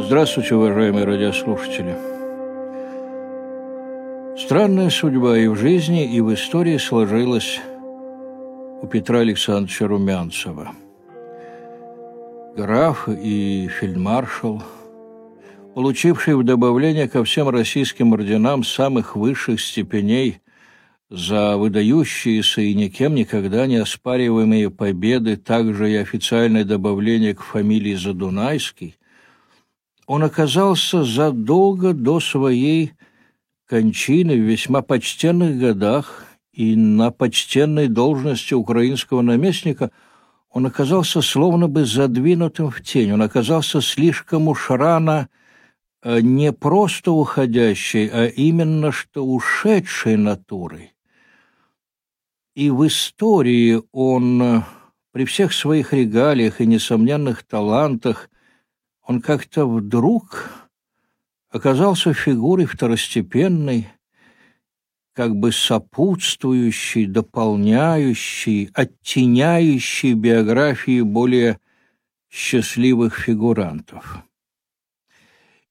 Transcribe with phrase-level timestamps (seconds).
[0.00, 1.96] Здравствуйте, уважаемые радиослушатели.
[4.38, 7.58] Странная судьба и в жизни, и в истории сложилась
[8.80, 10.70] у Петра Александровича Румянцева.
[12.56, 14.62] Граф и фельдмаршал,
[15.74, 20.38] получивший в добавление ко всем российским орденам самых высших степеней
[21.10, 28.94] за выдающиеся и никем никогда не оспариваемые победы, также и официальное добавление к фамилии Задунайский,
[30.08, 32.94] он оказался задолго до своей
[33.66, 39.90] кончины в весьма почтенных годах и на почтенной должности украинского наместника
[40.50, 45.28] он оказался словно бы задвинутым в тень, он оказался слишком уж рано
[46.02, 50.94] э, не просто уходящей, а именно что ушедшей натурой.
[52.54, 54.62] И в истории он э,
[55.12, 58.30] при всех своих регалиях и несомненных талантах
[59.08, 60.50] он как-то вдруг
[61.50, 63.88] оказался фигурой второстепенной,
[65.14, 71.58] как бы сопутствующей, дополняющей, оттеняющей биографии более
[72.30, 74.18] счастливых фигурантов.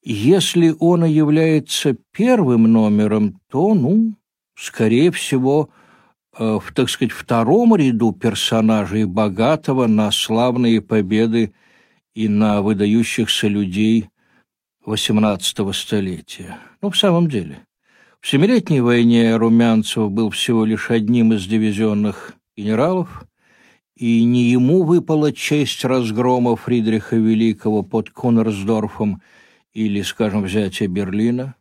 [0.01, 4.15] Если он и является первым номером, то, ну,
[4.55, 5.69] скорее всего,
[6.39, 11.53] э, в, так сказать, втором ряду персонажей богатого на славные победы
[12.17, 14.09] и на выдающихся людей
[14.83, 16.57] XVIII столетия.
[16.81, 17.59] Ну, в самом деле,
[18.21, 23.25] в Семилетней войне Румянцев был всего лишь одним из дивизионных генералов,
[23.95, 29.21] и не ему выпала честь разгрома Фридриха Великого под Кунерсдорфом
[29.73, 31.53] или, скажем, взятия Берлина.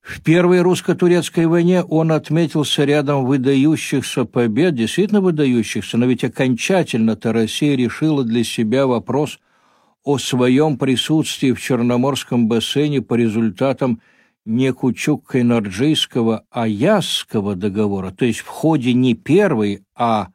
[0.00, 7.76] В Первой русско-турецкой войне он отметился рядом выдающихся побед, действительно выдающихся, но ведь окончательно-то Россия
[7.76, 9.38] решила для себя вопрос
[10.04, 14.00] о своем присутствии в Черноморском бассейне по результатам
[14.44, 20.28] не Кучук-Кайнарджийского, а Ясского договора, то есть в ходе не первой, а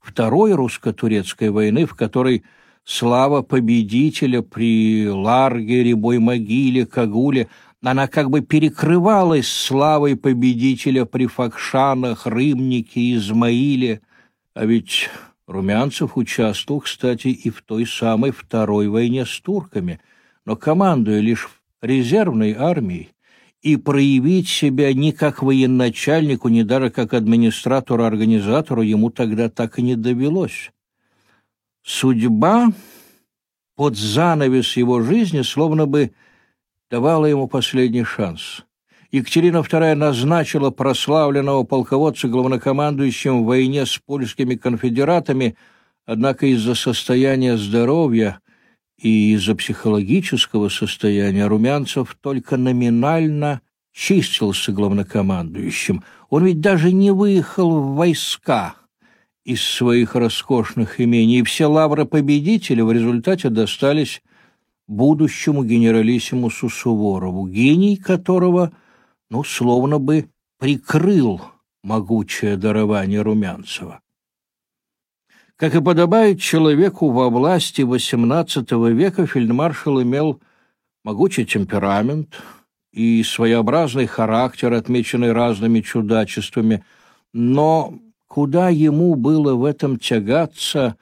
[0.00, 2.42] второй русско-турецкой войны, в которой
[2.84, 7.48] слава победителя при Ларге, Рябой могиле, Кагуле,
[7.82, 14.02] она как бы перекрывалась славой победителя при Факшанах, Рымнике, Измаиле.
[14.54, 15.08] А ведь
[15.50, 20.00] Румянцев участвовал, кстати, и в той самой Второй войне с турками,
[20.44, 21.50] но командуя лишь
[21.82, 23.10] резервной армией,
[23.60, 29.96] и проявить себя ни как военачальнику, ни даже как администратору-организатору ему тогда так и не
[29.96, 30.70] довелось.
[31.82, 32.68] Судьба
[33.74, 36.12] под занавес его жизни словно бы
[36.90, 38.64] давала ему последний шанс.
[39.12, 45.56] Екатерина II назначила прославленного полководца главнокомандующим в войне с польскими конфедератами,
[46.06, 48.40] однако из-за состояния здоровья
[48.98, 53.62] и из-за психологического состояния Румянцев только номинально
[53.92, 56.04] чистился главнокомандующим.
[56.28, 58.76] Он ведь даже не выехал в войска
[59.44, 64.22] из своих роскошных имений, и все лавры победителя в результате достались
[64.86, 68.70] будущему генералиссимусу Суворову, гений которого–
[69.30, 71.40] ну, словно бы прикрыл
[71.82, 74.00] могучее дарование Румянцева.
[75.56, 80.40] Как и подобает человеку во власти XVIII века, фельдмаршал имел
[81.04, 82.34] могучий темперамент
[82.92, 86.82] и своеобразный характер, отмеченный разными чудачествами,
[87.32, 87.94] но
[88.26, 90.96] куда ему было в этом тягаться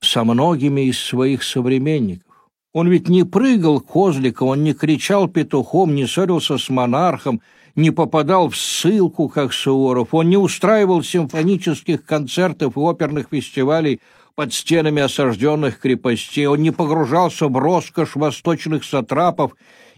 [0.00, 2.32] со многими из своих современников?
[2.72, 7.40] Он ведь не прыгал козликом, он не кричал петухом, не ссорился с монархом,
[7.74, 14.00] не попадал в ссылку, как Суворов, он не устраивал симфонических концертов и оперных фестивалей
[14.34, 19.54] под стенами осажденных крепостей, он не погружался в роскошь восточных сатрапов,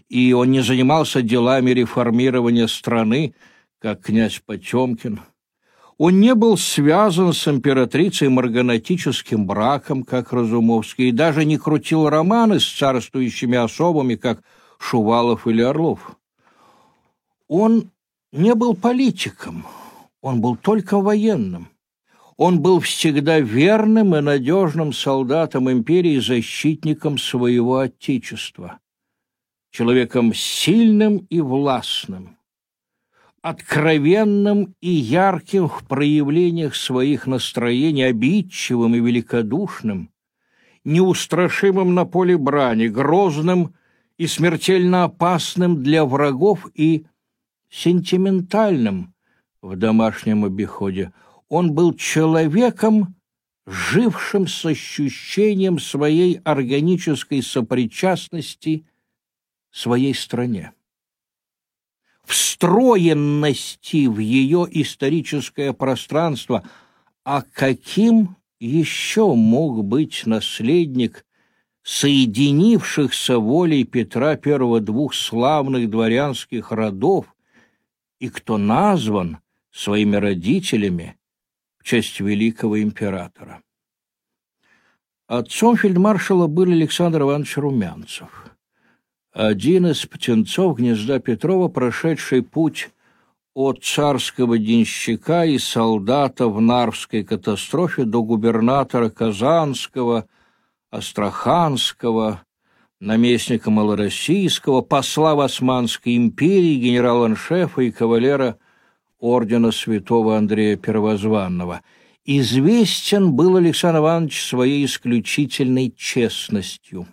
[0.09, 3.33] и он не занимался делами реформирования страны,
[3.79, 5.21] как князь Потемкин.
[5.97, 12.59] Он не был связан с императрицей марганатическим браком, как Разумовский, и даже не крутил романы
[12.59, 14.41] с царствующими особами, как
[14.77, 16.17] Шувалов или Орлов.
[17.47, 17.91] Он
[18.31, 19.65] не был политиком,
[20.21, 21.69] он был только военным.
[22.37, 28.79] Он был всегда верным и надежным солдатом империи, защитником своего отечества,
[29.71, 32.37] человеком сильным и властным,
[33.41, 40.09] откровенным и ярким в проявлениях своих настроений, обидчивым и великодушным,
[40.83, 43.75] неустрашимым на поле брани, грозным
[44.17, 47.05] и смертельно опасным для врагов и
[47.75, 49.13] сентиментальным
[49.61, 51.11] в домашнем обиходе.
[51.49, 53.15] Он был человеком,
[53.65, 58.85] жившим с ощущением своей органической сопричастности
[59.71, 60.71] своей стране.
[62.23, 66.63] Встроенности в ее историческое пространство,
[67.25, 71.25] а каким еще мог быть наследник
[71.83, 77.34] соединившихся волей Петра I двух славных дворянских родов,
[78.19, 79.39] и кто назван
[79.71, 81.17] своими родителями
[81.77, 83.61] в честь великого императора.
[85.27, 88.45] Отцом фельдмаршала был Александр Иванович Румянцев,
[89.35, 92.89] один из птенцов гнезда Петрова, прошедший путь
[93.53, 100.27] от царского денщика и солдата в Нарвской катастрофе до губернатора Казанского,
[100.89, 102.44] Астраханского,
[102.99, 108.57] наместника Малороссийского, посла в Османской империи, генерала-аншефа и кавалера
[109.19, 111.81] ордена святого Андрея Первозванного.
[112.25, 117.07] Известен был Александр Иванович своей исключительной честностью,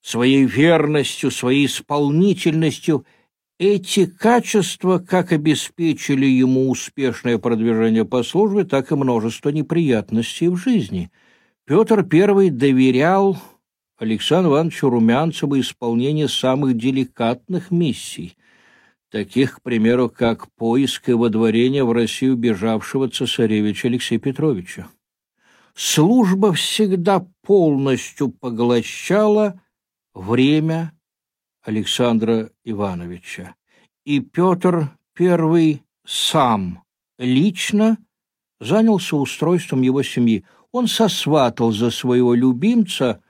[0.00, 3.04] своей верностью, своей исполнительностью–
[3.58, 11.10] эти качества как обеспечили ему успешное продвижение по службе, так и множество неприятностей в жизни.
[11.64, 13.38] Петр I доверял
[13.96, 18.36] Александру Ивановичу Румянцеву исполнение самых деликатных миссий,
[19.10, 24.88] таких, к примеру, как поиск и водворение в Россию бежавшего цесаревича Алексея Петровича.
[25.74, 29.60] Служба всегда полностью поглощала
[30.12, 30.92] время
[31.62, 33.54] Александра Ивановича.
[34.04, 36.82] И Петр I сам
[37.18, 37.98] лично
[38.60, 40.44] занялся устройством его семьи.
[40.72, 43.22] Он сосватал за своего любимца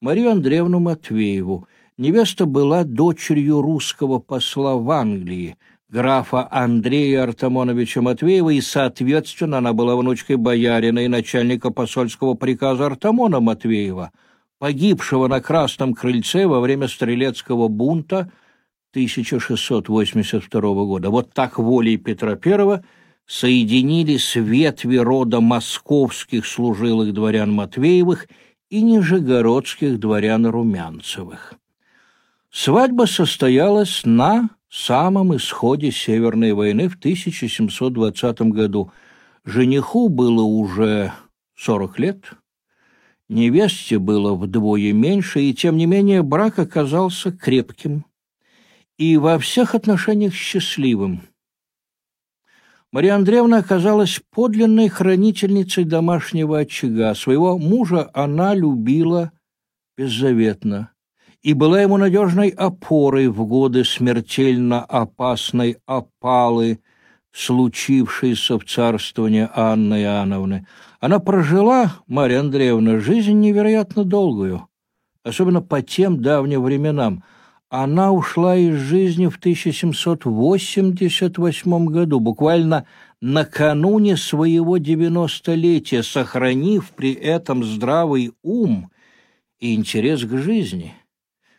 [0.00, 1.66] Марию Андреевну Матвееву.
[1.98, 5.56] Невеста была дочерью русского посла в Англии,
[5.88, 13.40] графа Андрея Артамоновича Матвеева, и, соответственно, она была внучкой боярина и начальника посольского приказа Артамона
[13.40, 14.12] Матвеева–
[14.60, 18.30] погибшего на Красном Крыльце во время стрелецкого бунта
[18.92, 21.10] 1682 года.
[21.10, 22.82] Вот так волей Петра I
[23.26, 28.28] соединились ветви рода московских служилых дворян Матвеевых
[28.70, 31.54] и нижегородских дворян Румянцевых.
[32.50, 38.90] Свадьба состоялась на самом исходе Северной войны в 1720 году.
[39.44, 41.12] Жениху было уже
[41.56, 42.24] 40 лет–
[43.30, 48.04] Невесте было вдвое меньше, и тем не менее брак оказался крепким
[48.98, 51.22] и во всех отношениях счастливым.
[52.92, 57.14] Мария Андреевна оказалась подлинной хранительницей домашнего очага.
[57.14, 59.30] Своего мужа она любила
[59.96, 60.90] беззаветно
[61.42, 66.80] и была ему надежной опорой в годы смертельно опасной опалы,
[67.32, 70.66] случившейся в царствовании Анны Иоанновны.
[70.98, 74.66] Она прожила, Марья Андреевна, жизнь невероятно долгую,
[75.22, 77.22] особенно по тем давним временам.
[77.70, 82.84] Она ушла из жизни в 1788 году, буквально
[83.20, 88.90] накануне своего девяностолетия, сохранив при этом здравый ум
[89.60, 90.94] и интерес к жизни.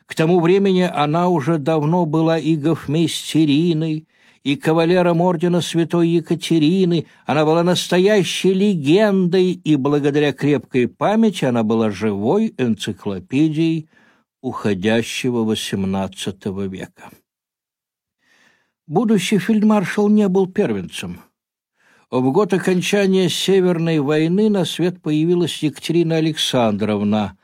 [0.05, 4.05] К тому времени она уже давно была и гофмейстериной,
[4.43, 7.05] и кавалером ордена святой Екатерины.
[7.25, 13.87] Она была настоящей легендой, и благодаря крепкой памяти она была живой энциклопедией
[14.41, 17.09] уходящего XVIII века.
[18.87, 21.21] Будущий фельдмаршал не был первенцем.
[22.09, 27.37] В год окончания Северной войны на свет появилась Екатерина Александровна,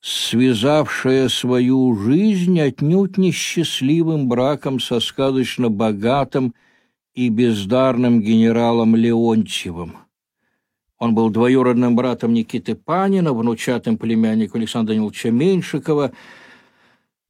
[0.00, 6.54] связавшая свою жизнь отнюдь несчастливым браком со сказочно богатым
[7.14, 10.03] и бездарным генералом Леонтьевым.
[11.04, 16.12] Он был двоюродным братом Никиты Панина, внучатым племянником Александра Даниловича Меньшикова.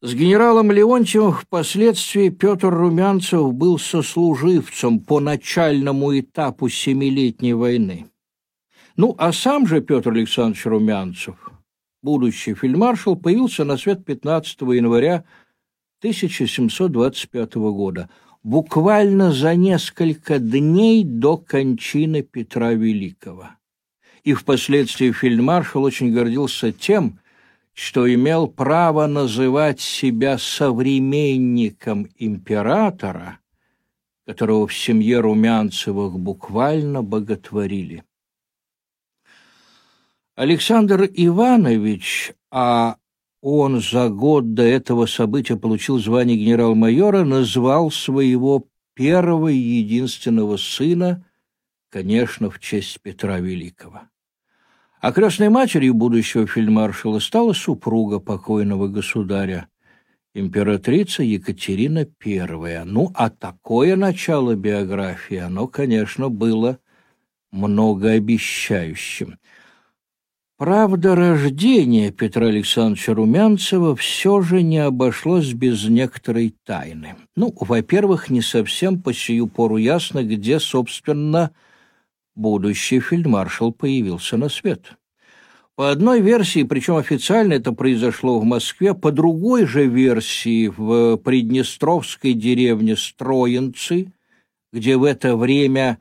[0.01, 8.07] С генералом Леонтьевым впоследствии Петр Румянцев был сослуживцем по начальному этапу Семилетней войны.
[8.97, 11.51] Ну, а сам же Петр Александрович Румянцев–
[12.05, 15.25] будущий фельдмаршал, появился на свет 15 января
[15.99, 18.09] 1725 года,
[18.45, 23.49] буквально за несколько дней до кончины Петра Великого.
[24.25, 27.21] И впоследствии фельдмаршал очень гордился тем,
[27.75, 33.39] что имел право называть себя современником императора,
[34.27, 38.03] которого в семье Румянцевых буквально боготворили.
[40.37, 42.97] Александр Иванович, а
[43.43, 51.27] он за год до этого события получил звание генерал-майора, назвал своего первого и единственного сына,
[51.91, 54.09] конечно, в честь Петра Великого.
[55.05, 59.69] А крестной матерью будущего фельдмаршала стала супруга покойного государя,
[60.35, 62.85] императрица Екатерина I.
[62.87, 66.79] Ну, а такое начало биографии, оно, конечно, было
[67.53, 69.37] многообещающим.
[70.57, 77.17] Правда, рождение Петра Александровича Румянцева все же не обошлось без некоторой тайны.
[77.37, 81.51] Ну, во-первых, не совсем по сию пору ясно, где, собственно,
[82.35, 84.93] будущий фельдмаршал появился на свет.
[85.77, 92.33] По одной версии, причем официально это произошло в Москве, по другой же версии в приднестровской
[92.33, 94.13] деревне Строенцы,
[94.73, 95.99] где в это время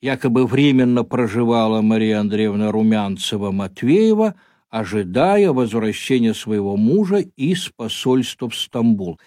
[0.00, 4.34] якобы временно проживала Мария Андреевна Румянцева-Матвеева,
[4.70, 9.20] ожидая возвращения своего мужа из посольства в Стамбул.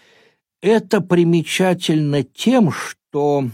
[0.61, 3.49] Это примечательно тем, что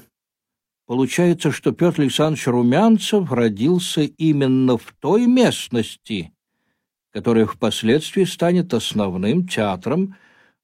[0.89, 6.31] получается, что Петр Александрович Румянцев родился именно в той местности,
[7.11, 10.15] которая впоследствии станет основным театром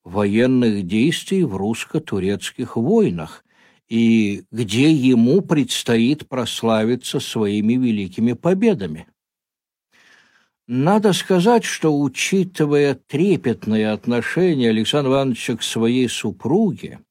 [0.03, 3.46] военных действий в русско-турецких войнах,
[3.88, 9.05] и где ему предстоит прославиться своими великими победами.
[10.65, 17.05] Надо сказать, что, учитывая трепетное отношение Александра Ивановича к своей супруге,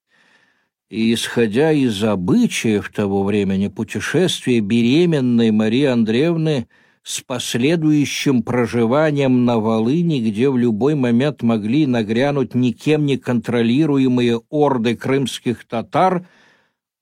[0.90, 6.68] и исходя из обычаев того времени путешествия беременной Марии Андреевны
[7.02, 14.96] с последующим проживанием на Волыни, где в любой момент могли нагрянуть никем не контролируемые орды
[14.96, 16.26] крымских татар–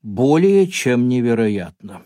[0.03, 2.03] более чем невероятно.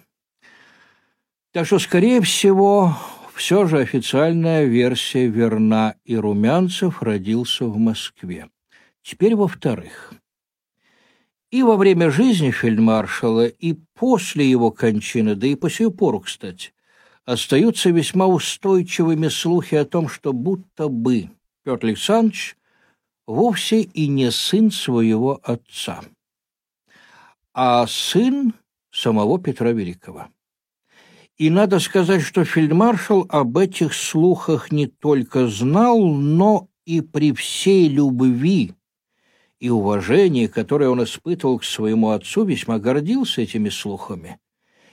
[1.53, 2.95] Так что, скорее всего,
[3.35, 8.49] все же официальная версия верна, и Румянцев родился в Москве.
[9.03, 10.13] Теперь, во-вторых,
[11.51, 16.73] и во время жизни фельдмаршала, и после его кончины, да и по сию пору, кстати,
[17.25, 21.31] остаются весьма устойчивыми слухи о том, что будто бы
[21.65, 22.57] Петр Александрович
[23.27, 26.03] вовсе и не сын своего отца
[27.59, 28.53] а сын
[28.93, 30.29] самого Петра Великого.
[31.39, 37.89] И надо сказать, что фельдмаршал об этих слухах не только знал, но и при всей
[37.89, 38.75] любви
[39.61, 44.39] и уважении, которое он испытывал к своему отцу, весьма гордился этими слухами.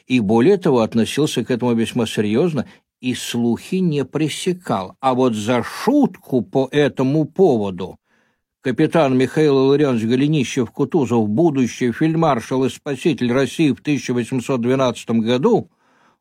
[0.08, 2.65] И более того, относился к этому весьма серьезно
[3.00, 4.96] и слухи не пресекал.
[5.01, 7.98] А вот за шутку по этому поводу
[8.62, 15.70] капитан Михаил Илларионович Голенищев-Кутузов, будущий фельдмаршал и спаситель России в 1812 году,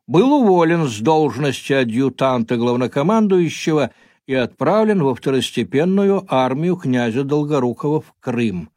[0.07, 3.91] был уволен с должности адъютанта главнокомандующего
[4.27, 8.69] и отправлен во второстепенную армию князя Долгорукова в Крым.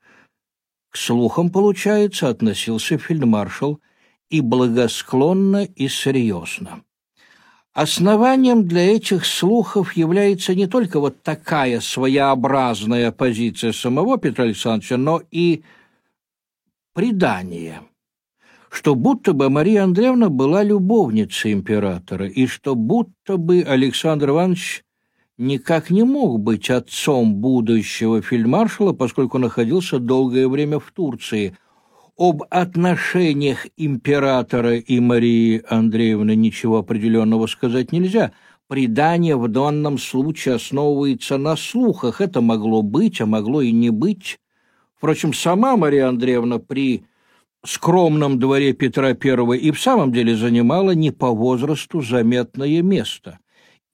[0.91, 3.81] К слухам, получается, относился фельдмаршал
[4.29, 6.83] и благосклонно, и серьезно.
[7.73, 15.21] Основанием для этих слухов является не только вот такая своеобразная позиция самого Петра Александровича, но
[15.31, 15.63] и
[16.95, 17.83] предание,
[18.71, 24.86] что будто бы Мария Андреевна была любовницей императора, и что будто бы Александр Иванович
[25.39, 31.57] никак не мог быть отцом будущего фельдмаршала, поскольку находился долгое время в Турции–
[32.17, 38.33] об отношениях императора и Марии Андреевны ничего определенного сказать нельзя.
[38.69, 42.21] Предание в данном случае основывается на слухах.
[42.21, 44.41] Это могло быть, а могло и не быть.
[44.97, 47.05] Впрочем, сама Мария Андреевна при
[47.65, 53.39] скромном дворе Петра I и в самом деле занимала не по возрасту заметное место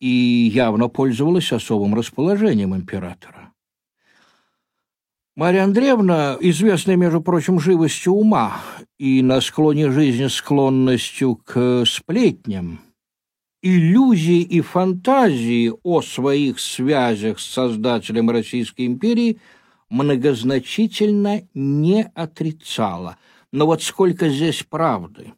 [0.02, 3.52] и явно пользовалась особым расположением императора.
[5.36, 8.60] Марья Андреевна, известная, между прочим, живостью ума
[8.98, 12.80] и на склоне жизни склонностью к сплетням,
[13.62, 19.38] иллюзии и фантазии о своих связях с создателем Российской империи
[19.88, 23.18] многозначительно не отрицала.
[23.52, 25.32] Но вот сколько здесь правды,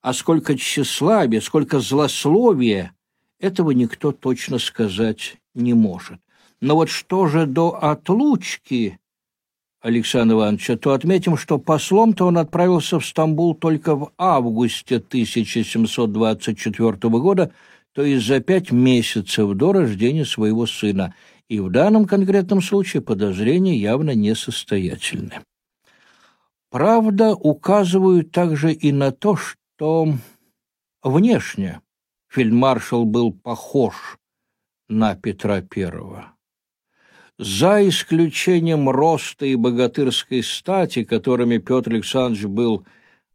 [0.00, 2.96] а сколько тщеславия, сколько злословия,
[3.42, 6.18] этого никто точно сказать не может.
[6.60, 8.98] Но вот что же до отлучки
[9.80, 17.52] Александра Ивановича, то отметим, что послом-то он отправился в Стамбул только в августе 1724 года,
[17.92, 21.14] то есть за пять месяцев до рождения своего сына,
[21.48, 25.40] и в данном конкретном случае подозрения явно несостоятельны.
[26.70, 30.14] Правда, указывают также и на то, что
[31.02, 31.80] внешне
[32.32, 34.18] фельдмаршал был похож
[34.88, 36.32] на Петра Первого
[37.38, 42.86] за исключением роста и богатырской стати, которыми Петр Александрович был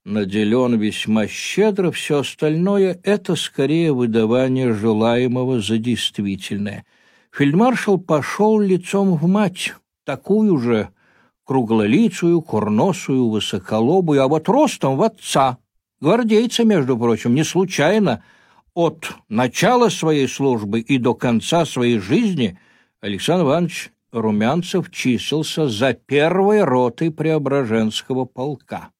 [0.05, 6.85] наделен весьма щедро, все остальное— это скорее выдавание желаемого за действительное.
[7.31, 9.73] Фельдмаршал пошел лицом в мать,
[10.05, 10.89] такую же
[11.43, 15.57] круглолицую, курносую, высоколобую, а вот ростом в отца,
[15.99, 18.23] гвардейца, между прочим, не случайно,
[18.77, 22.59] от начала своей службы и до конца своей жизни
[23.01, 28.91] Александр Иванович Румянцев числился за первой ротой Преображенского полка.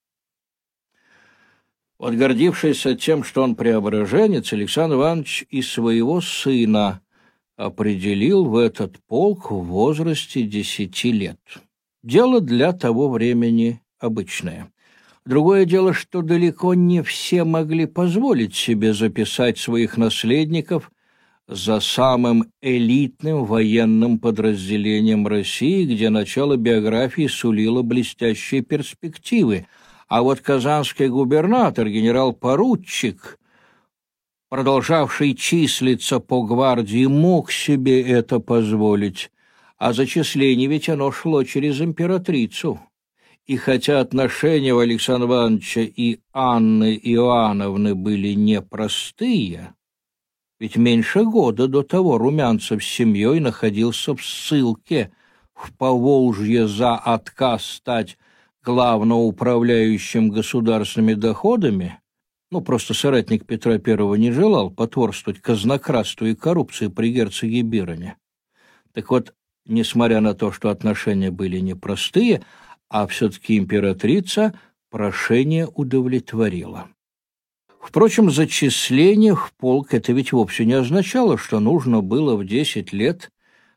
[2.00, 7.02] Вот гордившийся тем, что он преображенец, Александр Иванович и своего сына
[7.56, 11.40] определил в этот полк в возрасте десяти лет.
[12.02, 14.72] Дело для того времени обычное.
[15.28, 20.90] Другое дело, что далеко не все могли позволить себе записать своих наследников
[21.50, 29.68] за самым элитным военным подразделением России, где начало биографии сулило блестящие перспективы.
[30.08, 33.38] А вот казанский губернатор, генерал-поручик,
[34.48, 39.30] продолжавший числиться по гвардии, мог себе это позволить
[39.78, 42.80] а зачисление ведь оно шло через императрицу.
[43.48, 49.74] И хотя отношения у Александра Ивановича и Анны Иоанновны были непростые,
[50.60, 55.12] ведь меньше года до того Румянцев с семьей находился в ссылке
[55.54, 58.18] в Поволжье за отказ стать
[58.64, 62.00] главноуправляющим государственными доходами,
[62.52, 68.18] ну, просто соратник Петра Первого не желал потворствовать казнократству и коррупции при герцоге Бироне.
[68.94, 69.34] Так вот,
[69.66, 72.44] несмотря на то, что отношения были непростые,
[72.90, 74.58] а все-таки императрица
[74.90, 76.90] прошение удовлетворила.
[77.80, 83.32] Впрочем, зачисление в полк это ведь вовсе не означало, что нужно было в десять лет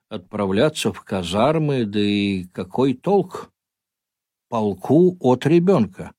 [0.09, 3.51] отправляться в казармы, да и какой толк
[4.49, 6.13] полку от ребенка.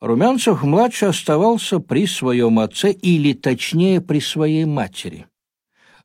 [0.00, 5.26] Румянцев-младший оставался при своем отце, или точнее при своей матери.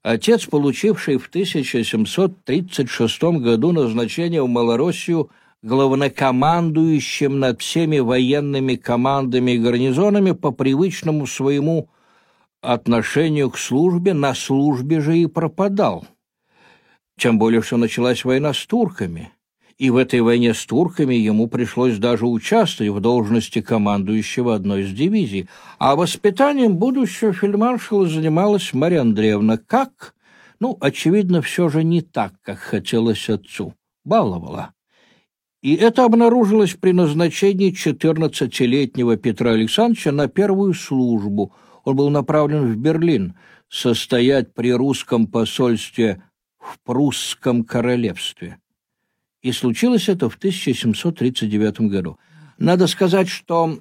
[0.04, 5.30] Отец, получивший в 1736 году назначение в Малороссию
[5.64, 11.90] главнокомандующим над всеми военными командами и гарнизонами по привычному своему
[12.62, 16.06] отношению к службе, на службе же и пропадал.
[17.18, 19.32] Тем более, что началась война с турками–
[19.82, 24.94] и в этой войне с турками ему пришлось даже участвовать в должности командующего одной из
[24.94, 29.58] дивизий, а воспитанием будущего фельдмаршала занималась Марья Андреевна.
[29.58, 30.14] Как?
[30.60, 33.74] Ну, очевидно, все же не так, как хотелось отцу.
[34.06, 34.72] Баловала.
[35.62, 41.54] И это обнаружилось при назначении 14-летнего Петра Александровича на первую службу.
[41.84, 43.36] Он был направлен в Берлин
[43.70, 46.24] состоять при русском посольстве
[46.60, 48.58] в прусском королевстве
[49.42, 52.18] и случилось это в 1739 году.
[52.58, 53.80] Надо сказать, что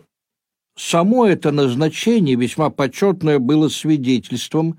[0.76, 4.78] само это назначение, весьма почетное, было свидетельством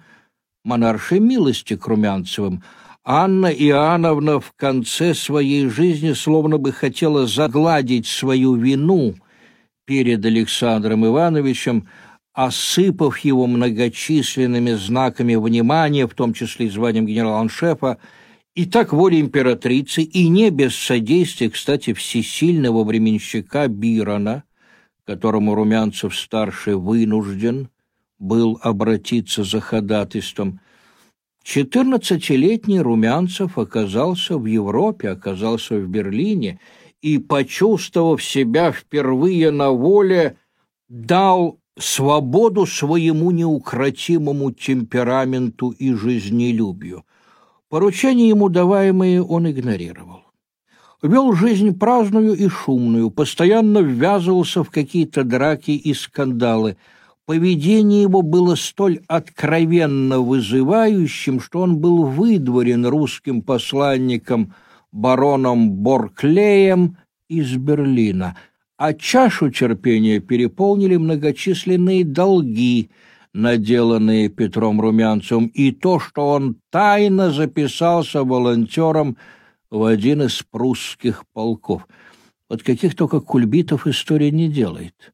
[0.63, 2.63] монаршей милости к Румянцевым.
[3.03, 9.15] Анна Иоанновна в конце своей жизни словно бы хотела загладить свою вину
[9.85, 11.87] перед Александром Ивановичем,
[12.33, 17.97] осыпав его многочисленными знаками внимания, в том числе и званием генерал-аншефа,
[18.53, 24.43] и так воля императрицы, и не без содействия, кстати, всесильного временщика Бирона,
[25.05, 27.69] которому Румянцев-старший вынужден
[28.19, 30.59] был обратиться за ходатайством,
[31.43, 36.59] Четырнадцатилетний Румянцев оказался в Европе, оказался в Берлине
[37.01, 40.37] и, почувствовав себя впервые на воле,
[40.87, 47.05] дал свободу своему неукротимому темпераменту и жизнелюбию.
[47.69, 50.25] Поручения ему даваемые он игнорировал.
[51.01, 56.77] Вел жизнь праздную и шумную, постоянно ввязывался в какие-то драки и скандалы.
[57.25, 64.53] Поведение его было столь откровенно вызывающим, что он был выдворен русским посланником
[64.91, 66.97] бароном Борклеем
[67.29, 68.37] из Берлина,
[68.77, 72.89] а чашу терпения переполнили многочисленные долги–
[73.33, 79.17] наделанные Петром Румянцевым, и то, что он тайно записался волонтером
[79.69, 81.87] в один из прусских полков.
[82.49, 85.13] Вот каких только кульбитов история не делает.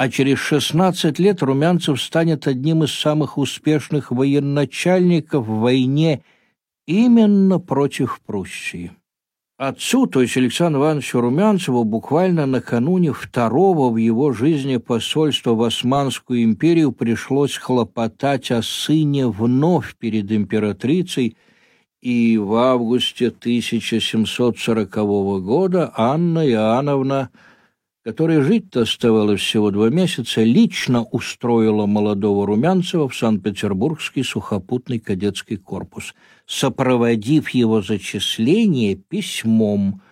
[0.00, 6.22] А через шестнадцать лет Румянцев станет одним из самых успешных военачальников в войне
[6.86, 8.92] именно против Пруссии.
[9.58, 16.44] Отцу, то есть Александру Ивановичу Румянцеву, буквально накануне второго в его жизни посольства в Османскую
[16.44, 21.36] империю пришлось хлопотать о сыне вновь перед императрицей,
[22.00, 24.94] и в августе 1740
[25.42, 27.28] года Анна Иоанновна
[28.02, 36.14] которой жить-то оставалось всего два месяца, лично устроила молодого Румянцева в Санкт-Петербургский сухопутный кадетский корпус,
[36.46, 40.02] сопроводив его зачисление письмом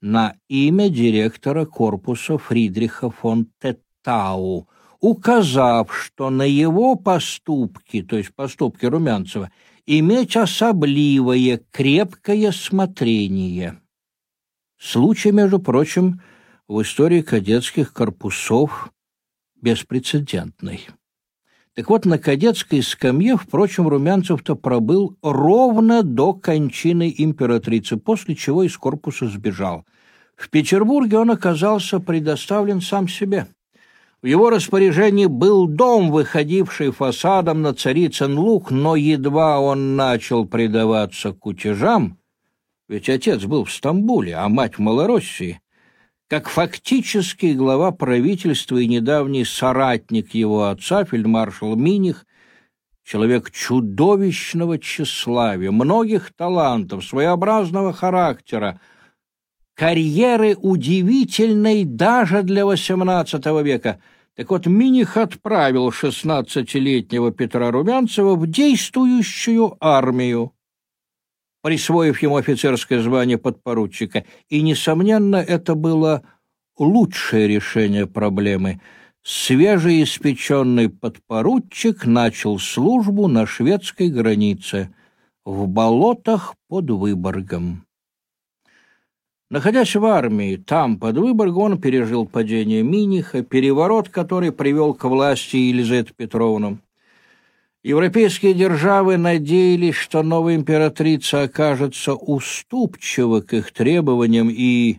[0.00, 4.68] на имя директора корпуса Фридриха фон Теттау,
[5.00, 9.52] указав, что на его поступки, то есть поступки Румянцева,
[9.86, 13.80] иметь особливое крепкое смотрение.
[14.78, 16.20] Случай, между прочим,
[16.68, 18.90] в истории кадетских корпусов
[19.60, 20.86] беспрецедентный.
[21.74, 28.76] Так вот, на кадетской скамье, впрочем, Румянцев-то пробыл ровно до кончины императрицы, после чего из
[28.76, 29.84] корпуса сбежал.
[30.36, 33.46] В Петербурге он оказался предоставлен сам себе.
[34.22, 41.32] В его распоряжении был дом, выходивший фасадом на Царицын луг, но едва он начал предаваться
[41.32, 42.18] кутежам,
[42.88, 45.60] ведь отец был в Стамбуле, а мать в Малороссии,
[46.28, 52.26] как фактический глава правительства и недавний соратник его отца, фельдмаршал Миних,
[53.04, 58.80] человек чудовищного тщеславия, многих талантов, своеобразного характера,
[59.74, 64.00] карьеры удивительной даже для XVIII века.
[64.34, 70.55] Так вот, Миних отправил шестнадцатилетнего Петра Румянцева в действующую армию,
[71.66, 74.24] присвоив ему офицерское звание подпоручика.
[74.48, 76.22] И, несомненно, это было
[76.78, 78.80] лучшее решение проблемы.
[79.24, 84.94] Свежеиспеченный подпоручик начал службу на шведской границе,
[85.44, 87.84] в болотах под Выборгом.
[89.50, 95.56] Находясь в армии, там, под Выборгом, он пережил падение Миниха, переворот, который привел к власти
[95.56, 96.78] Елизавету Петровну.
[97.86, 104.96] Европейские державы надеялись, что новая императрица окажется уступчива к их требованиям и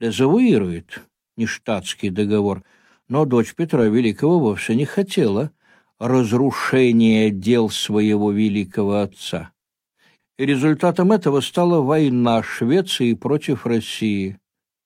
[0.00, 1.02] дезавуирует
[1.36, 2.64] нештатский договор.
[3.06, 5.50] Но дочь Петра Великого вовсе не хотела
[5.98, 9.50] разрушения дел своего великого отца.
[10.38, 14.38] И результатом этого стала война Швеции против России.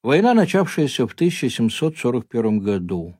[0.02, 3.14] Война, начавшаяся в 1741 году.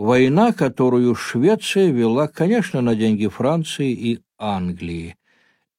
[0.00, 5.16] Война, которую Швеция вела, конечно, на деньги Франции и Англии.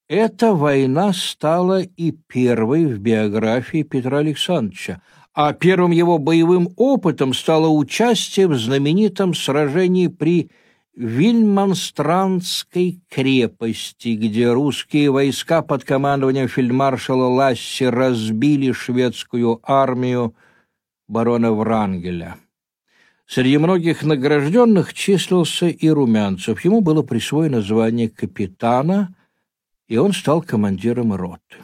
[0.07, 5.01] Эта война стала и первой в биографии Петра Александровича,
[5.33, 10.51] а первым его боевым опытом стало участие в знаменитом сражении при
[10.95, 20.35] Вильманстранской крепости, где русские войска под командованием фельдмаршала Ласси разбили шведскую армию
[21.07, 22.37] барона Врангеля.
[23.33, 26.65] Среди многих награжденных числился и Румянцев.
[26.65, 29.15] Ему было присвоено звание капитана,
[29.87, 31.55] и он стал командиром роты.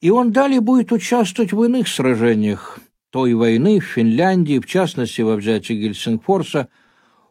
[0.00, 2.78] И он далее будет участвовать в иных сражениях
[3.10, 6.68] той войны в Финляндии, в частности, во взятии Гельсингфорса.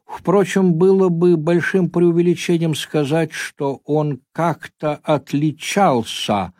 [0.06, 6.52] Впрочем, было бы большим преувеличением сказать, что он как-то отличался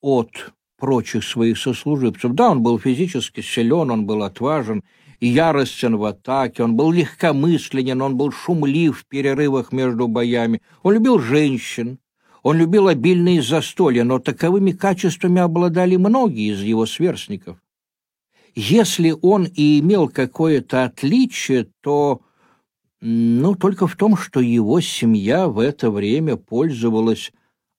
[0.00, 2.32] от прочих своих сослуживцев.
[2.32, 4.82] Да, он был физически силен, он был отважен–
[5.20, 11.18] яростен в атаке, он был легкомысленен, он был шумлив в перерывах между боями, он любил
[11.18, 11.98] женщин,
[12.42, 17.58] он любил обильные застолья, но таковыми качествами обладали многие из его сверстников.
[18.54, 22.22] Если он и имел какое-то отличие, то
[23.00, 27.32] ну, только в том, что его семья в это время пользовалась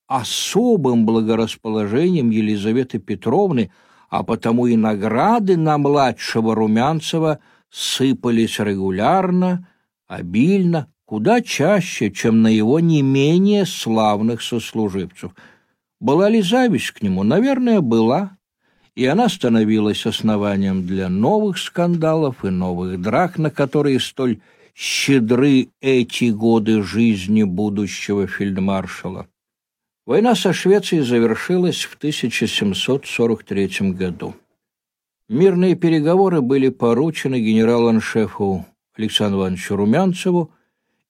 [0.08, 3.72] особым благорасположением Елизаветы Петровны–
[4.10, 9.68] а потому и награды на младшего Румянцева сыпались регулярно,
[10.08, 15.32] обильно, куда чаще, чем на его не менее славных сослуживцев.
[16.00, 17.24] Была ли зависть к нему?
[17.24, 18.38] Наверное, была,
[18.96, 24.40] и она становилась основанием для новых скандалов и новых драк, на которые столь
[24.76, 29.28] щедры эти годы жизни будущего фельдмаршала.
[30.10, 34.34] Война со Швецией завершилась в 1743 году.
[35.28, 38.66] Мирные переговоры были поручены генерал-аншефу
[38.98, 40.52] Александру Ивановичу Румянцеву,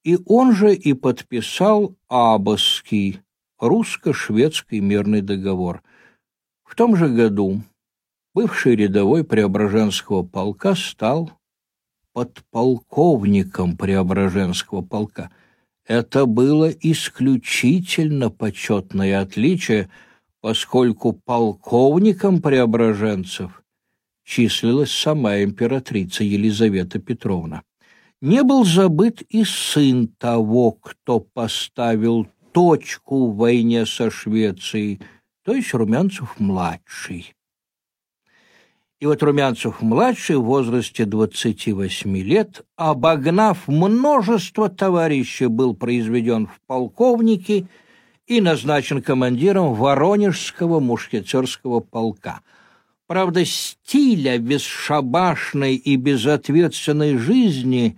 [0.04, 3.22] и он же и подписал Абасский
[3.58, 5.82] русско-шведский мирный договор.
[6.66, 7.62] В том же году
[8.34, 11.32] бывший рядовой Преображенского полка стал
[12.12, 15.32] подполковником Преображенского полка–
[15.90, 19.90] это было исключительно почетное отличие,
[20.40, 23.64] поскольку полковником преображенцев
[24.24, 27.64] числилась сама императрица Елизавета Петровна.
[28.22, 35.02] Не был забыт и сын того, кто поставил точку в войне со Швецией,
[35.44, 37.34] то есть Румянцев-младший.
[39.00, 47.68] И вот Румянцев-младший в возрасте 28 лет, обогнав множество товарищей, был произведен в полковники
[48.28, 52.42] и назначен командиром Воронежского мушкетерского полка.
[53.08, 57.98] Правда, стиля бесшабашной и безответственной жизни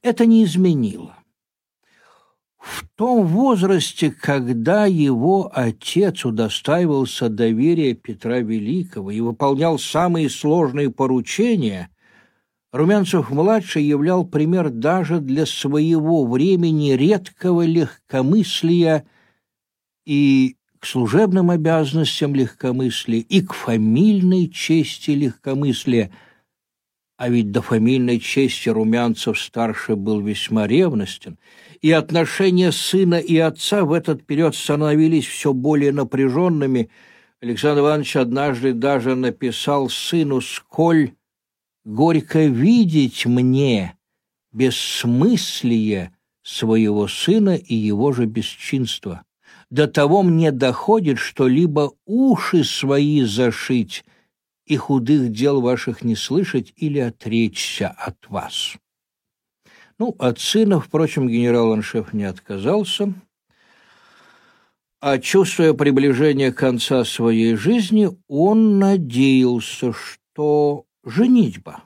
[0.00, 1.15] это не изменило.
[2.66, 11.90] В том возрасте, когда его отец удостаивался доверия Петра Великого и выполнял самые сложные поручения,
[12.72, 19.06] Румянцев-младший являл пример даже для своего времени редкого легкомыслия
[20.04, 26.10] и к служебным обязанностям легкомыслия, и к фамильной чести легкомыслия.
[27.16, 31.38] А ведь до фамильной чести Румянцев-старший был весьма ревностен—
[31.82, 36.90] и отношения сына и отца в этот период становились все более напряженными.
[37.40, 41.12] Александр Иванович однажды даже написал сыну, «Сколь
[41.84, 43.96] горько видеть мне
[44.52, 46.12] бессмыслие
[46.42, 49.22] своего сына и его же бесчинство.
[49.70, 54.04] До того мне доходит, что либо уши свои зашить
[54.64, 58.76] и худых дел ваших не слышать или отречься от вас».
[59.98, 63.14] Ну, от сына, впрочем, генерал-аншеф не отказался,
[65.00, 71.82] а чувствуя приближение конца своей жизни, он надеялся, что женитьба,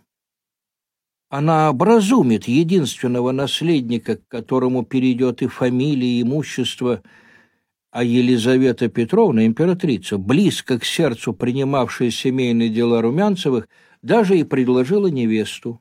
[1.30, 7.04] она образумит единственного наследника, к которому перейдет и фамилия, и имущество,
[7.92, 13.68] а Елизавета Петровна, императрица, близко к сердцу принимавшая семейные дела Румянцевых,
[14.02, 15.80] даже и предложила невесту.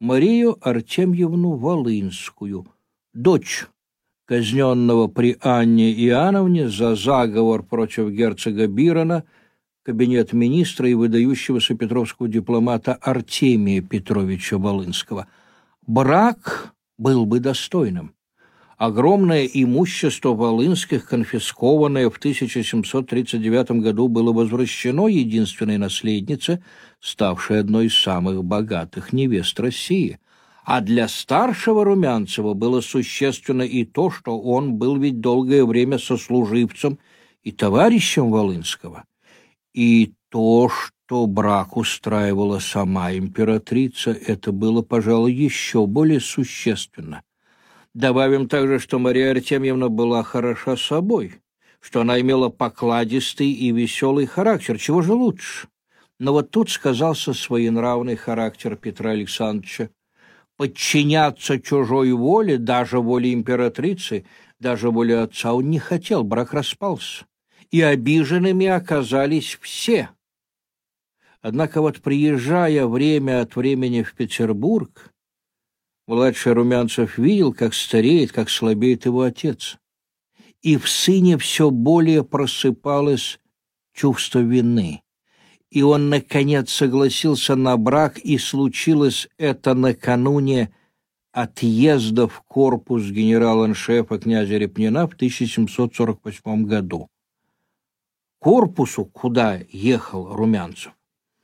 [0.00, 2.66] Марию Артемьевну Волынскую,
[3.14, 3.66] дочь
[4.26, 9.24] казненного при Анне Иоанновне за заговор против герцога Бирона,
[9.82, 15.26] кабинет министра и выдающегося петровского дипломата Артемия Петровича Волынского.
[15.84, 18.14] Брак был бы достойным
[18.78, 26.62] огромное имущество Волынских, конфискованное в 1739 году, было возвращено единственной наследнице,
[27.00, 30.18] ставшей одной из самых богатых невест России.
[30.64, 36.98] А для старшего Румянцева было существенно и то, что он был ведь долгое время сослуживцем
[37.42, 39.04] и товарищем Волынского,
[39.74, 47.22] и то, что брак устраивала сама императрица, это было, пожалуй, еще более существенно.
[47.94, 51.40] Добавим также, что Мария Артемьевна была хороша собой,
[51.80, 55.68] что она имела покладистый и веселый характер, чего же лучше.
[56.18, 59.90] Но вот тут сказался своенравный характер Петра Александровича.
[60.56, 64.26] Подчиняться чужой воле, даже воле императрицы,
[64.58, 67.26] даже воле отца он не хотел, брак распался.
[67.70, 70.10] И обиженными оказались все.
[71.40, 75.12] Однако вот приезжая время от времени в Петербург,
[76.08, 79.76] Младший Румянцев видел, как стареет, как слабеет его отец.
[80.62, 83.38] И в сыне все более просыпалось
[83.92, 85.02] чувство вины.
[85.68, 90.72] И он, наконец, согласился на брак, и случилось это накануне
[91.32, 97.08] отъезда в корпус генерала-аншефа князя Репнина в 1748 году.
[98.38, 100.92] Корпусу, куда ехал Румянцев,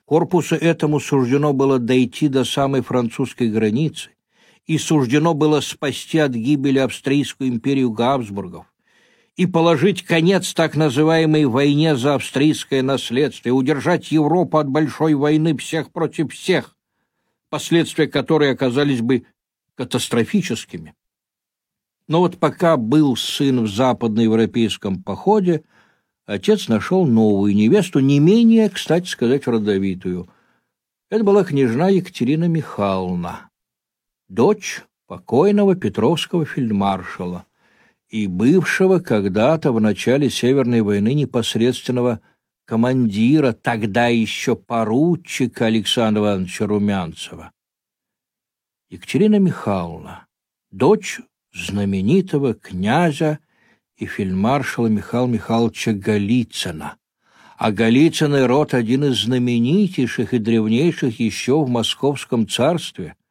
[0.06, 4.13] корпусу этому суждено было дойти до самой французской границы,
[4.66, 8.66] и суждено было спасти от гибели Австрийскую империю Габсбургов
[9.36, 15.56] и положить конец так называемой войне за австрийское наследство и удержать Европу от большой войны
[15.56, 16.76] всех против всех,
[17.50, 19.26] последствия которой оказались бы
[19.74, 20.94] катастрофическими.
[22.06, 25.64] Но вот пока был сын в западноевропейском походе,
[26.26, 30.28] отец нашел новую невесту, не менее, кстати сказать, родовитую.
[31.10, 33.50] Это была княжна Екатерина Михайловна
[34.34, 37.46] дочь покойного Петровского фельдмаршала
[38.08, 42.20] и бывшего когда-то в начале Северной войны непосредственного
[42.66, 47.52] командира, тогда еще поручика Александра Ивановича Румянцева.
[48.90, 50.26] Екатерина Михайловна,
[50.70, 51.20] дочь
[51.52, 53.38] знаменитого князя
[53.96, 56.96] и фельдмаршала Михаила Михайловича Голицына,
[57.56, 63.14] а Голицыный род один из знаменитейших и древнейших еще в Московском царстве–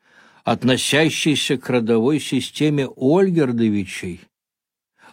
[0.44, 4.22] относящийся к родовой системе Ольгердовичей.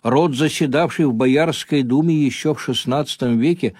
[0.02, 3.74] Род, заседавший в Боярской думе еще в XVI веке,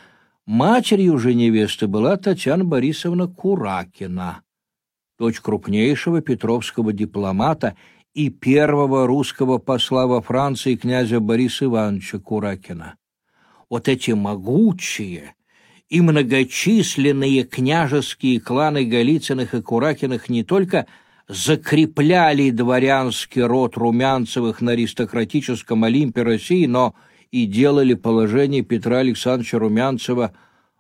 [0.47, 4.43] матерью же невесты была Татьяна Борисовна Куракина,
[5.19, 7.75] дочь крупнейшего петровского дипломата
[8.15, 12.97] и первого русского посла во Франции князя Бориса Ивановича Куракина.
[13.69, 15.35] Вот эти могучие
[15.89, 20.87] и многочисленные княжеские кланы Голицыных и Куракиных не только
[21.31, 26.97] закрепляли дворянский род Румянцевых на аристократическом Олимпе России, но
[27.31, 30.35] и делали положение Петра Александровича Румянцева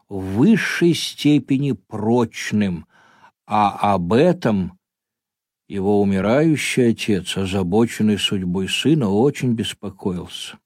[0.09, 2.87] в высшей степени прочным,
[3.47, 4.77] а об этом
[5.69, 10.59] его умирающий отец, озабоченный судьбой сына, очень беспокоился.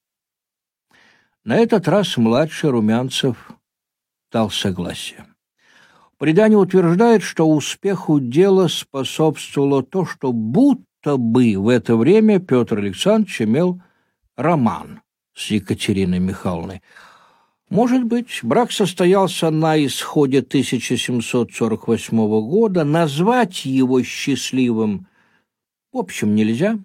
[1.44, 3.50] На этот раз младший Румянцев
[4.32, 5.26] дал согласие.
[6.24, 13.42] Предание утверждает, что успеху дела способствовало то, что будто бы в это время Петр Александрович
[13.42, 13.82] имел
[14.34, 15.02] роман
[15.34, 16.80] с Екатериной Михайловной.
[17.68, 25.06] Может быть, брак состоялся на исходе 1748 года, назвать его счастливым
[25.92, 26.78] в общем нельзя,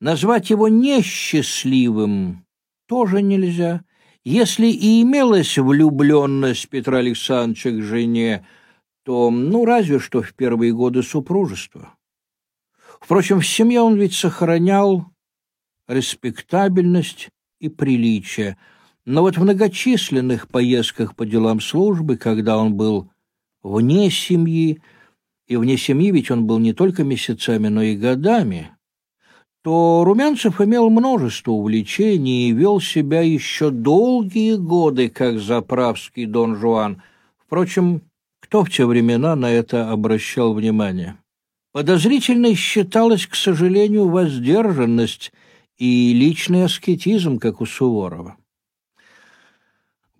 [0.00, 2.44] назвать его несчастливым
[2.88, 3.84] тоже нельзя.
[4.26, 8.44] Если и имелась влюбленность Петра Александровича к жене,
[9.04, 11.94] то, ну, разве что в первые годы супружества.
[13.00, 15.06] Впрочем, в семье он ведь сохранял
[15.86, 17.28] респектабельность
[17.60, 18.58] и приличие,
[19.04, 23.08] но вот в многочисленных поездках по делам службы, когда он был
[23.62, 24.82] вне семьи,
[25.46, 28.75] и вне семьи ведь он был не только месяцами, но и годами,
[29.66, 37.02] то Румянцев имел множество увлечений и вел себя еще долгие годы, как заправский Дон Жуан.
[37.36, 38.02] Впрочем,
[38.38, 41.16] кто в те времена на это обращал внимание?
[41.72, 45.32] Подозрительной считалась, к сожалению, воздержанность
[45.78, 48.36] и личный аскетизм, как у Суворова.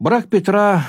[0.01, 0.85] Брак Петра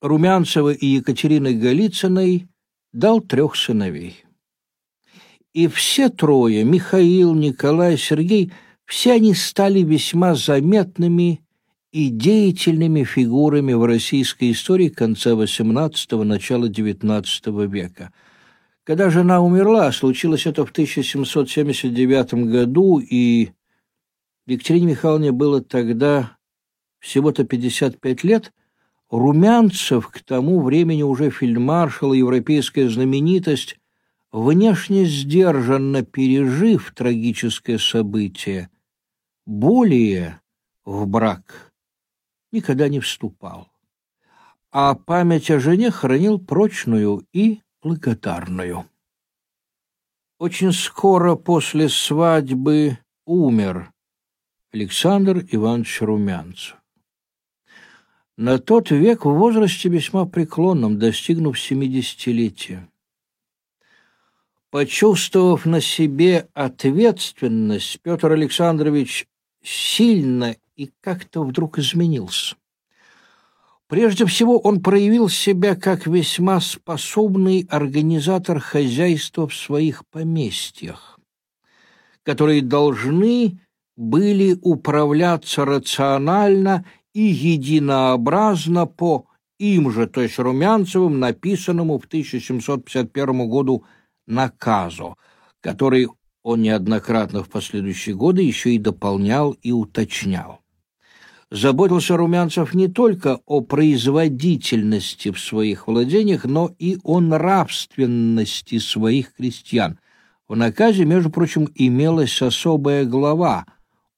[0.00, 2.48] Румянцева и Екатерины Голицыной
[2.92, 4.24] дал трех сыновей.
[5.52, 8.52] И все трое, Михаил, Николай, Сергей,
[8.86, 11.42] все они стали весьма заметными
[11.92, 18.12] и деятельными фигурами в российской истории конца XVIII– начала XIX века.
[18.84, 23.50] Когда жена умерла, случилось это в 1779 году, и
[24.46, 26.36] Екатерине Михайловне было тогда
[26.98, 28.52] всего-то 55 лет,
[29.10, 33.76] Румянцев, к тому времени уже фельдмаршал европейская знаменитость,
[34.32, 38.70] внешне сдержанно пережив трагическое событие,
[39.46, 40.40] более
[40.84, 41.72] в брак
[42.50, 43.68] никогда не вступал,
[44.70, 48.86] а память о жене хранил прочную и благодарную.
[50.38, 53.92] Очень скоро после свадьбы умер
[54.72, 56.76] Александр Иванович Румянцев.
[58.36, 62.88] На тот век в возрасте весьма преклонном, достигнув семидесятилетия.
[64.72, 69.26] Почувствовав на себе ответственность, Петр Александрович
[69.62, 72.56] сильно и как-то вдруг изменился.
[73.86, 81.20] Прежде всего, он проявил себя как весьма способный организатор хозяйства в своих поместьях,
[82.22, 83.60] которые должны
[83.94, 89.26] были управляться рационально и единообразно по
[89.58, 93.84] им же, то есть Румянцевым, написанному в 1751 году
[94.32, 95.16] наказу,
[95.60, 96.08] который
[96.42, 100.62] он неоднократно в последующие годы еще и дополнял и уточнял.
[101.50, 109.98] Заботился Румянцев не только о производительности в своих владениях, но и о нравственности своих крестьян.
[110.48, 113.66] В наказе, между прочим, имелась особая глава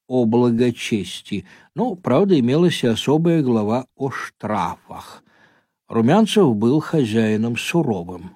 [0.07, 5.21] о благочестии, но, правда, имелась и особая глава о штрафах.
[5.89, 8.31] Румянцев был хозяином суровым.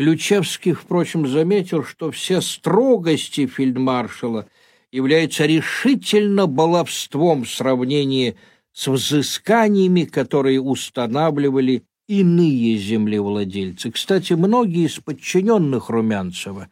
[0.00, 4.46] Ключевский, впрочем, заметил, что все строгости фельдмаршала
[4.90, 8.34] являются решительно баловством в сравнении
[8.72, 13.90] с взысканиями, которые устанавливали иные землевладельцы.
[13.90, 16.68] Кстати, многие из подчиненных Румянцева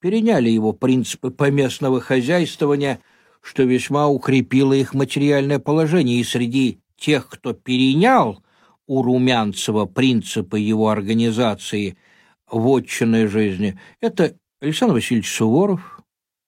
[0.00, 3.00] переняли его принципы поместного хозяйствования,
[3.40, 8.40] что весьма укрепило их материальное положение, и среди тех, кто перенял
[8.86, 11.98] у Румянцева принципы его организации–
[12.50, 13.78] вотчиной жизни.
[14.00, 16.00] Это Александр Васильевич Суворов,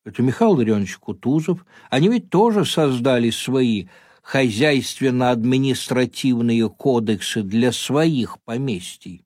[0.04, 1.64] это Михаил Ларионович Кутузов.
[1.90, 3.88] Они ведь тоже создали свои
[4.22, 9.24] хозяйственно-административные кодексы для своих поместий.